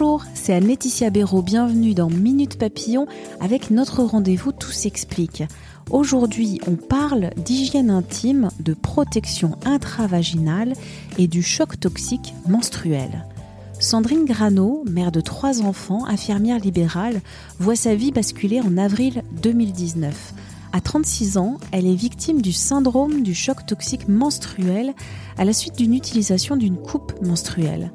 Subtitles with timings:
[0.00, 1.42] Bonjour, c'est Anne-Laetitia Béraud.
[1.42, 3.08] Bienvenue dans Minute Papillon
[3.40, 5.42] avec notre rendez-vous Tout s'explique.
[5.90, 10.74] Aujourd'hui, on parle d'hygiène intime, de protection intravaginale
[11.18, 13.26] et du choc toxique menstruel.
[13.80, 17.20] Sandrine Grano, mère de trois enfants, infirmière libérale,
[17.58, 20.32] voit sa vie basculer en avril 2019.
[20.72, 24.94] À 36 ans, elle est victime du syndrome du choc toxique menstruel
[25.38, 27.90] à la suite d'une utilisation d'une coupe menstruelle.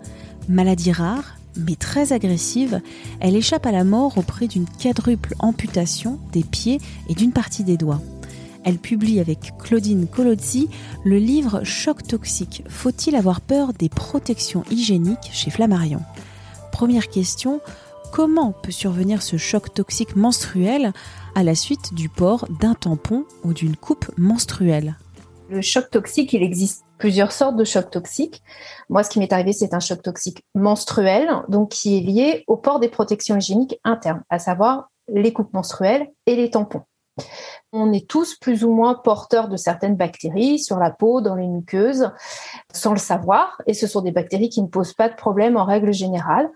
[0.49, 2.81] Maladie rare, mais très agressive,
[3.19, 7.77] elle échappe à la mort auprès d'une quadruple amputation des pieds et d'une partie des
[7.77, 8.01] doigts.
[8.63, 10.69] Elle publie avec Claudine Colozzi
[11.03, 12.63] le livre Choc toxique.
[12.69, 16.01] Faut-il avoir peur des protections hygiéniques chez Flammarion?
[16.71, 17.59] Première question,
[18.13, 20.93] comment peut survenir ce choc toxique menstruel
[21.35, 24.95] à la suite du port d'un tampon ou d'une coupe menstruelle?
[25.61, 28.43] Choc toxique, il existe plusieurs sortes de chocs toxiques.
[28.89, 32.57] Moi, ce qui m'est arrivé, c'est un choc toxique menstruel, donc qui est lié au
[32.57, 36.83] port des protections hygiéniques internes, à savoir les coupes menstruelles et les tampons.
[37.71, 41.47] On est tous plus ou moins porteurs de certaines bactéries sur la peau, dans les
[41.47, 42.11] muqueuses,
[42.73, 45.65] sans le savoir, et ce sont des bactéries qui ne posent pas de problème en
[45.65, 46.49] règle générale.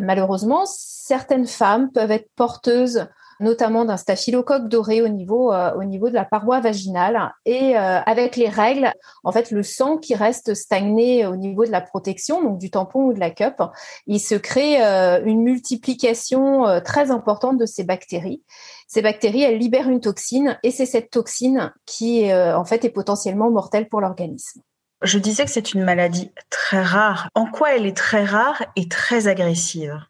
[0.00, 3.08] Malheureusement, certaines femmes peuvent être porteuses
[3.40, 7.32] notamment d'un staphylocoque doré au niveau, euh, au niveau de la paroi vaginale.
[7.44, 11.70] Et euh, avec les règles, en fait, le sang qui reste stagné au niveau de
[11.70, 13.62] la protection, donc du tampon ou de la cup,
[14.06, 18.42] il se crée euh, une multiplication très importante de ces bactéries.
[18.88, 23.50] Ces bactéries, elles libèrent une toxine et c'est cette toxine qui, en fait, est potentiellement
[23.50, 24.60] mortelle pour l'organisme.
[25.02, 27.28] Je disais que c'est une maladie très rare.
[27.34, 30.00] En quoi elle est très rare et très agressive?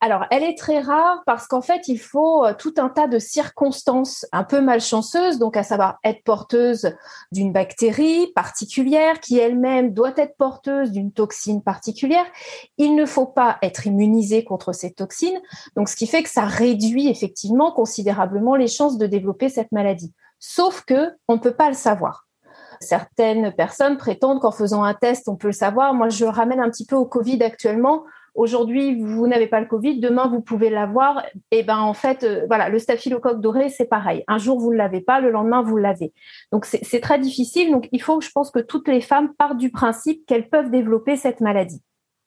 [0.00, 3.18] Alors, elle est très rare parce qu'en fait, il faut euh, tout un tas de
[3.18, 6.94] circonstances un peu malchanceuses, donc à savoir être porteuse
[7.32, 12.24] d'une bactérie particulière qui elle-même doit être porteuse d'une toxine particulière.
[12.76, 15.40] Il ne faut pas être immunisé contre ces toxines,
[15.74, 20.12] donc ce qui fait que ça réduit effectivement considérablement les chances de développer cette maladie.
[20.38, 22.28] Sauf que on ne peut pas le savoir.
[22.80, 25.94] Certaines personnes prétendent qu'en faisant un test, on peut le savoir.
[25.94, 28.04] Moi, je ramène un petit peu au Covid actuellement
[28.38, 31.24] aujourd'hui vous n'avez pas le Covid, demain vous pouvez l'avoir.
[31.50, 34.24] Et ben en fait, euh, voilà, le staphylocoque doré, c'est pareil.
[34.28, 36.12] Un jour vous ne l'avez pas, le lendemain vous l'avez.
[36.52, 37.70] Donc c'est très difficile.
[37.70, 41.16] Donc il faut, je pense, que toutes les femmes partent du principe qu'elles peuvent développer
[41.16, 41.82] cette maladie.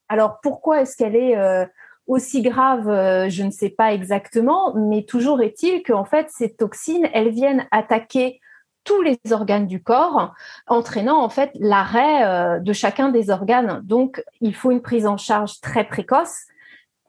[0.10, 1.66] Alors pourquoi est-ce qu'elle est, euh,
[2.08, 7.08] aussi grave, euh, je ne sais pas exactement, mais toujours est-il qu'en fait ces toxines,
[7.14, 8.42] elles viennent attaquer
[8.84, 10.34] tous les organes du corps,
[10.68, 13.82] entraînant en fait l'arrêt euh, de chacun des organes.
[13.84, 16.36] Donc, il faut une prise en charge très précoce,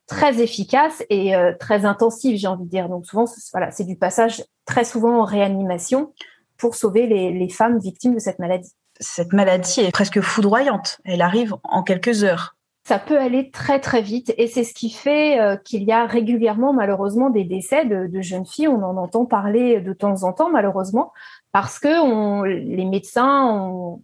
[0.07, 2.89] très efficace et euh, très intensive, j'ai envie de dire.
[2.89, 6.13] Donc, souvent, voilà, c'est du passage très souvent en réanimation
[6.59, 8.73] pour sauver les, les femmes victimes de cette maladie.
[9.01, 10.99] Cette maladie est presque foudroyante.
[11.05, 14.91] Elle arrive en quelques heures ça peut aller très très vite et c'est ce qui
[14.91, 18.69] fait euh, qu'il y a régulièrement malheureusement des décès de, de, jeunes filles.
[18.69, 21.13] On en entend parler de temps en temps malheureusement
[21.53, 24.03] parce que on, les médecins ont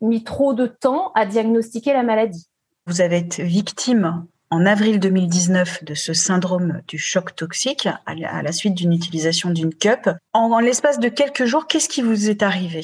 [0.00, 2.48] mis trop de temps à diagnostiquer la maladie.
[2.86, 8.52] Vous avez été victime en avril 2019 de ce syndrome du choc toxique à la
[8.52, 10.08] suite d'une utilisation d'une cup.
[10.32, 12.80] En, l'espace de quelques jours, qu'est-ce qui vous est arrivé?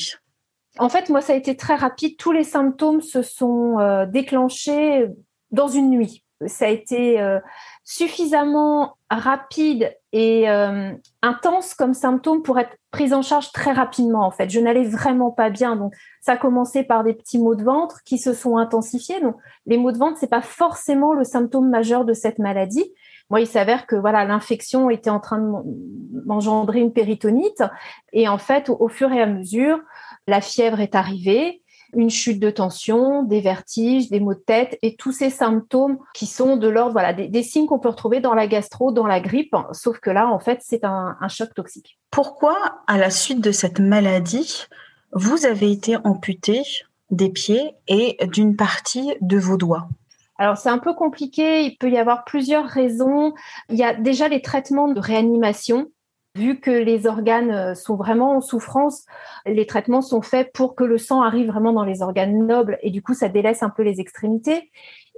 [0.78, 2.16] En fait, moi, ça a été très rapide.
[2.18, 5.06] Tous les symptômes se sont euh, déclenchés
[5.52, 6.24] dans une nuit.
[6.46, 7.38] Ça a été euh,
[7.84, 10.92] suffisamment rapide et euh,
[11.22, 14.48] intense comme symptôme pour être prise en charge très rapidement en fait.
[14.48, 18.00] Je n'allais vraiment pas bien donc ça a commencé par des petits maux de ventre
[18.04, 19.20] qui se sont intensifiés.
[19.20, 19.34] Donc
[19.66, 22.84] les maux de ventre c'est pas forcément le symptôme majeur de cette maladie.
[23.28, 27.64] Moi, il s'avère que voilà, l'infection était en train de m'engendrer une péritonite
[28.12, 29.80] et en fait au fur et à mesure,
[30.28, 31.63] la fièvre est arrivée,
[31.96, 36.26] une chute de tension, des vertiges, des maux de tête et tous ces symptômes qui
[36.26, 39.54] sont de l'ordre, voilà, des, signes qu'on peut retrouver dans la gastro, dans la grippe,
[39.72, 41.98] sauf que là, en fait, c'est un, un choc toxique.
[42.10, 42.56] Pourquoi,
[42.86, 44.66] à la suite de cette maladie,
[45.12, 46.62] vous avez été amputé
[47.10, 49.88] des pieds et d'une partie de vos doigts?
[50.36, 53.34] Alors c'est un peu compliqué, il peut y avoir plusieurs raisons.
[53.68, 55.88] Il y a déjà les traitements de réanimation
[56.36, 59.04] Vu que les organes sont vraiment en souffrance,
[59.46, 62.90] les traitements sont faits pour que le sang arrive vraiment dans les organes nobles et
[62.90, 64.70] du coup ça délaisse un peu les extrémités.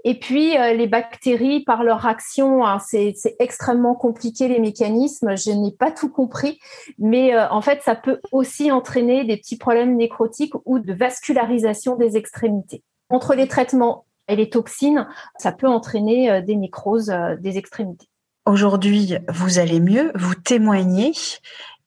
[0.09, 5.37] Et puis, euh, les bactéries, par leur action, hein, c'est extrêmement compliqué les mécanismes.
[5.37, 6.61] Je n'ai pas tout compris,
[6.97, 11.97] mais euh, en fait, ça peut aussi entraîner des petits problèmes nécrotiques ou de vascularisation
[11.97, 12.85] des extrémités.
[13.11, 15.09] Entre les traitements et les toxines,
[15.39, 18.07] ça peut entraîner euh, des nécroses des extrémités.
[18.47, 21.13] Aujourd'hui, vous allez mieux, vous témoignez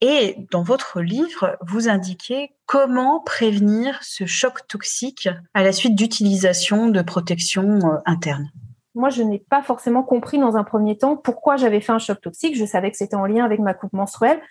[0.01, 6.87] et dans votre livre, vous indiquez comment prévenir ce choc toxique à la suite d'utilisation
[6.87, 8.49] de protection euh, interne.
[8.93, 12.19] Moi, je n'ai pas forcément compris dans un premier temps pourquoi j'avais fait un choc
[12.19, 12.57] toxique.
[12.57, 14.41] Je savais que c'était en lien avec ma coupe menstruelle,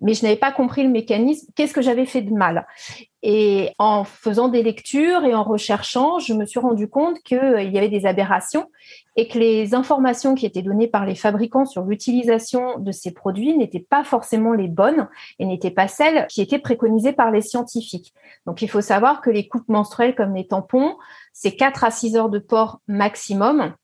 [0.00, 1.48] mais je n'avais pas compris le mécanisme.
[1.54, 2.66] Qu'est-ce que j'avais fait de mal?
[3.22, 7.62] Et en faisant des lectures et en recherchant, je me suis rendu compte qu'il euh,
[7.62, 8.70] y avait des aberrations
[9.16, 13.56] et que les informations qui étaient données par les fabricants sur l'utilisation de ces produits
[13.56, 15.08] n'étaient pas forcément les bonnes
[15.38, 18.12] et n'étaient pas celles qui étaient préconisées par les scientifiques.
[18.46, 20.96] Donc, il faut savoir que les coupes menstruelles comme les tampons,
[21.32, 23.74] c'est 4 à 6 heures de port maximum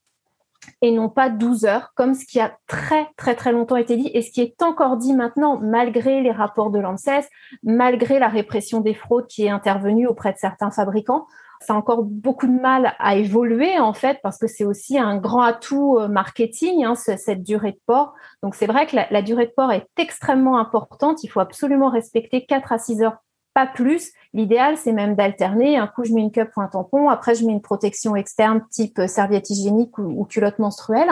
[0.81, 4.11] et non pas 12 heures, comme ce qui a très très très longtemps été dit
[4.15, 7.29] et ce qui est encore dit maintenant, malgré les rapports de l'ANSES,
[7.63, 11.27] malgré la répression des fraudes qui est intervenue auprès de certains fabricants.
[11.61, 15.17] Ça a encore beaucoup de mal à évoluer en fait parce que c'est aussi un
[15.17, 18.15] grand atout euh, marketing, hein, cette durée de port.
[18.43, 21.23] Donc c'est vrai que la, la durée de port est extrêmement importante.
[21.23, 23.19] Il faut absolument respecter 4 à 6 heures
[23.55, 24.13] pas plus.
[24.33, 25.77] L'idéal, c'est même d'alterner.
[25.77, 27.09] Un coup, je mets une cup ou un tampon.
[27.09, 31.11] Après, je mets une protection externe type serviette hygiénique ou, culotte menstruelle.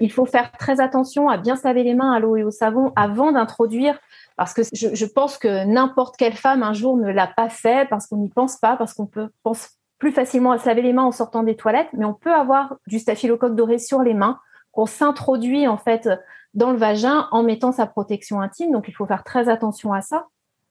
[0.00, 2.50] Il faut faire très attention à bien se laver les mains à l'eau et au
[2.50, 3.98] savon avant d'introduire,
[4.36, 8.06] parce que je, pense que n'importe quelle femme un jour ne l'a pas fait, parce
[8.06, 11.04] qu'on n'y pense pas, parce qu'on peut pense plus facilement à se laver les mains
[11.04, 14.40] en sortant des toilettes, mais on peut avoir du staphylocoque doré sur les mains
[14.72, 16.08] qu'on s'introduit en fait
[16.54, 18.72] dans le vagin en mettant sa protection intime.
[18.72, 20.26] Donc il faut faire très attention à ça.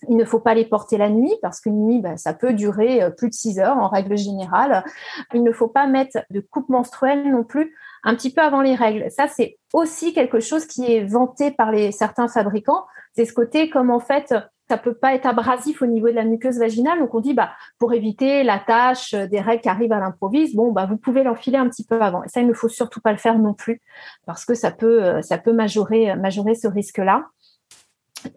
[0.07, 3.03] Il ne faut pas les porter la nuit parce qu'une nuit, ben, ça peut durer
[3.03, 4.85] euh, plus de six heures en règle générale.
[5.33, 8.75] Il ne faut pas mettre de coupe menstruelle non plus un petit peu avant les
[8.75, 9.11] règles.
[9.11, 12.85] Ça, c'est aussi quelque chose qui est vanté par les certains fabricants.
[13.13, 14.33] C'est ce côté comme en fait,
[14.69, 16.99] ça peut pas être abrasif au niveau de la muqueuse vaginale.
[16.99, 17.49] Donc on dit, bah,
[17.79, 21.57] pour éviter la tâche des règles qui arrivent à l'improviste, bon, bah, vous pouvez l'enfiler
[21.57, 22.23] un petit peu avant.
[22.23, 23.81] Et ça, il ne faut surtout pas le faire non plus
[24.25, 27.25] parce que ça peut, euh, ça peut majorer, majorer ce risque-là.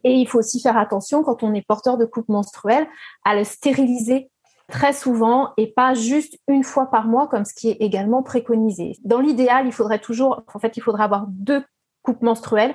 [0.05, 2.87] Et il faut aussi faire attention quand on est porteur de coupe menstruelle
[3.25, 4.31] à le stériliser
[4.69, 8.97] très souvent et pas juste une fois par mois comme ce qui est également préconisé.
[9.05, 11.63] Dans l'idéal, il faudrait toujours, en fait, il faudrait avoir deux
[12.03, 12.75] coupes menstruelles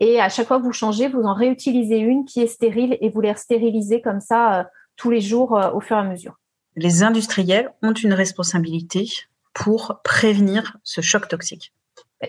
[0.00, 3.10] et à chaque fois que vous changez, vous en réutilisez une qui est stérile et
[3.10, 4.64] vous les stérilisez comme ça euh,
[4.96, 6.38] tous les jours euh, au fur et à mesure.
[6.76, 9.08] Les industriels ont une responsabilité
[9.52, 11.72] pour prévenir ce choc toxique.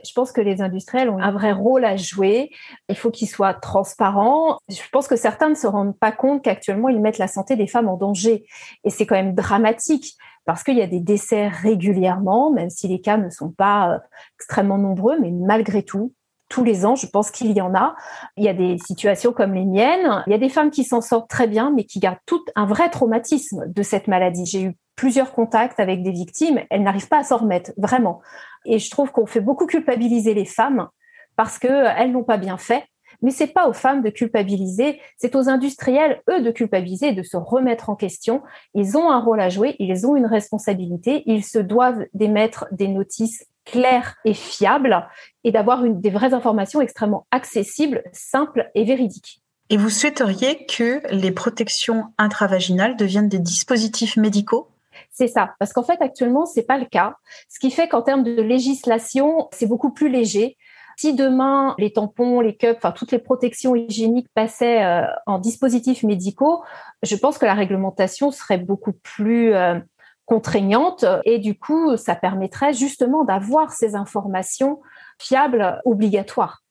[0.04, 2.51] Je pense que les industriels ont un vrai rôle à jouer.
[2.90, 4.57] Il faut qu'ils soient transparents.
[4.69, 7.68] Je pense que certains ne se rendent pas compte qu'actuellement, ils mettent la santé des
[7.68, 8.45] femmes en danger.
[8.84, 13.01] Et c'est quand même dramatique parce qu'il y a des décès régulièrement, même si les
[13.01, 13.98] cas ne sont pas euh,
[14.38, 16.13] extrêmement nombreux, mais malgré tout,
[16.50, 17.95] tous les ans, je pense qu'il y en a.
[18.38, 20.24] Il y a des situations comme les miennes.
[20.28, 22.66] Il y a des femmes qui s'en sortent très bien, mais qui gardent tout un
[22.66, 24.45] vrai traumatisme de cette maladie.
[24.45, 26.60] J'ai eu plusieurs contacts avec des victimes.
[26.69, 28.22] Elles n'arrivent pas à s'en remettre, vraiment.
[28.65, 30.88] Et je trouve qu'on fait beaucoup culpabiliser les femmes
[31.36, 32.83] parce qu'elles n'ont pas bien fait.
[33.21, 37.38] Mais c'est pas aux femmes de culpabiliser, c'est aux industriels, eux, de culpabiliser, de se
[37.38, 38.42] remettre en question.
[38.74, 42.88] Ils ont un rôle à jouer, ils ont une responsabilité, ils se doivent d'émettre des
[42.88, 45.07] notices claires et fiables
[45.45, 49.42] et d'avoir des vraies informations extrêmement accessibles, simples et véridiques.
[49.69, 54.68] Et vous souhaiteriez que les protections intravaginales deviennent des dispositifs médicaux?
[55.14, 57.16] C'est ça, parce qu'en fait actuellement c'est pas le cas.
[57.50, 60.58] Ce qui fait qu'en termes de législation, c'est beaucoup plus léger.
[60.98, 66.04] Si demain les tampons, les cups, enfin toutes les protections hygiéniques passaient euh, en dispositifs
[66.04, 66.64] médicaux,
[67.02, 69.80] je pense que la réglementation serait beaucoup plus euh,
[70.26, 74.82] contraignante et du coup ça permettrait justement d'avoir ces informations
[75.20, 76.64] fiables obligatoires.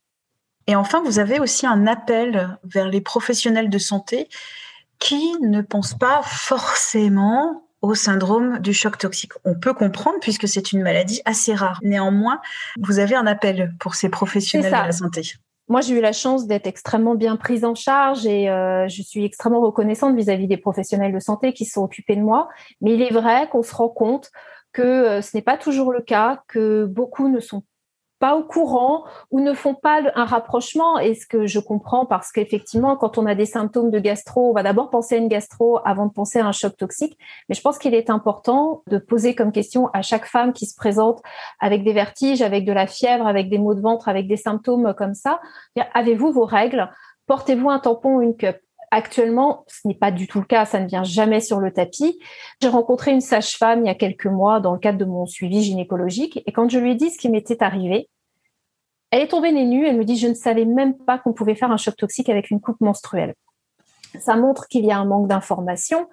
[0.66, 4.28] Et enfin, vous avez aussi un appel vers les professionnels de santé
[4.98, 9.32] qui ne pensent pas forcément au syndrome du choc toxique.
[9.44, 11.80] On peut comprendre puisque c'est une maladie assez rare.
[11.82, 12.40] Néanmoins,
[12.80, 15.22] vous avez un appel pour ces professionnels de la santé.
[15.68, 19.24] Moi, j'ai eu la chance d'être extrêmement bien prise en charge et euh, je suis
[19.24, 22.48] extrêmement reconnaissante vis-à-vis des professionnels de santé qui se sont occupés de moi.
[22.80, 24.30] Mais il est vrai qu'on se rend compte
[24.72, 27.62] que euh, ce n'est pas toujours le cas, que beaucoup ne sont
[28.22, 29.02] pas au courant
[29.32, 31.00] ou ne font pas un rapprochement.
[31.00, 34.52] Et ce que je comprends, parce qu'effectivement, quand on a des symptômes de gastro, on
[34.52, 37.18] va d'abord penser à une gastro avant de penser à un choc toxique.
[37.48, 40.76] Mais je pense qu'il est important de poser comme question à chaque femme qui se
[40.76, 41.20] présente
[41.58, 44.94] avec des vertiges, avec de la fièvre, avec des maux de ventre, avec des symptômes
[44.96, 45.40] comme ça,
[45.92, 46.88] avez-vous vos règles?
[47.26, 48.56] Portez-vous un tampon ou une cup?
[48.94, 52.20] Actuellement, ce n'est pas du tout le cas, ça ne vient jamais sur le tapis.
[52.60, 55.62] J'ai rencontré une sage-femme il y a quelques mois dans le cadre de mon suivi
[55.62, 58.10] gynécologique et quand je lui ai dit ce qui m'était arrivé,
[59.10, 61.54] elle est tombée nez nue, elle me dit je ne savais même pas qu'on pouvait
[61.54, 63.34] faire un choc toxique avec une coupe menstruelle.
[64.20, 66.06] Ça montre qu'il y a un manque d'information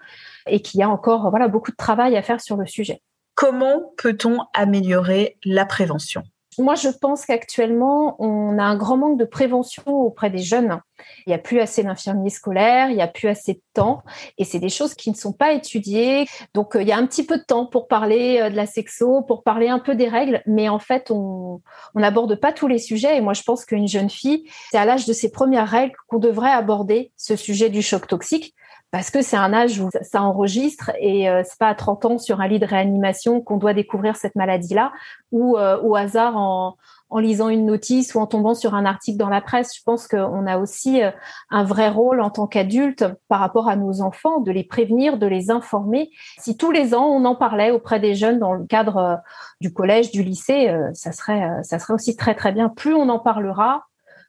[0.48, 3.02] et qu'il y a encore beaucoup de travail à faire sur le sujet.
[3.36, 6.24] Comment peut-on améliorer la prévention?
[6.60, 10.80] Moi, je pense qu'actuellement, on a un grand manque de prévention auprès des jeunes.
[11.25, 14.04] Il n'y a plus assez d'infirmiers scolaires, il n'y a plus assez de temps,
[14.38, 16.25] et c'est des choses qui ne sont pas étudiées.
[16.54, 18.66] Donc, euh, il y a un petit peu de temps pour parler euh, de la
[18.66, 21.62] sexo, pour parler un peu des règles, mais en fait, on
[21.96, 23.18] n'aborde pas tous les sujets.
[23.18, 26.20] Et moi, je pense qu'une jeune fille, c'est à l'âge de ses premières règles qu'on
[26.20, 28.54] devrait aborder ce sujet du choc toxique
[28.91, 32.17] parce que c'est un âge où ça enregistre et euh, c'est pas à 30 ans
[32.17, 34.91] sur un lit de réanimation qu'on doit découvrir cette maladie-là
[35.31, 36.75] ou euh, au hasard en,
[37.17, 39.75] lisant une notice ou en tombant sur un article dans la presse.
[39.75, 41.12] Je pense qu'on a aussi euh,
[41.51, 45.27] un vrai rôle en tant qu'adulte par rapport à nos enfants, de les prévenir, de
[45.27, 46.10] les informer.
[46.39, 49.19] Si tous les ans on en parlait auprès des jeunes dans le cadre
[49.62, 52.69] du collège, du lycée, ça serait ça serait aussi très très bien.
[52.69, 53.86] Plus on en parlera,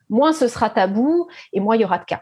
[0.09, 2.21] moins ce sera tabou et moins il y aura de cas.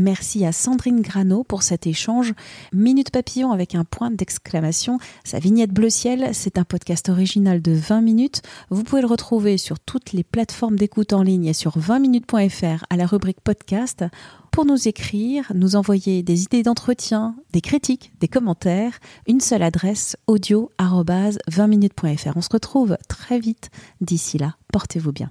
[0.00, 2.32] Merci à Sandrine Grano pour cet échange.
[2.72, 4.98] Minute Papillon avec un point d'exclamation.
[5.24, 8.40] Sa vignette bleu ciel, c'est un podcast original de 20 minutes.
[8.70, 12.96] Vous pouvez le retrouver sur toutes les plateformes d'écoute en ligne et sur 20minutes.fr à
[12.96, 14.02] la rubrique podcast.
[14.50, 20.16] Pour nous écrire, nous envoyer des idées d'entretien, des critiques, des commentaires, une seule adresse
[20.26, 22.36] audio 20minutes.fr.
[22.36, 23.68] On se retrouve très vite.
[24.00, 25.30] D'ici là, portez-vous bien.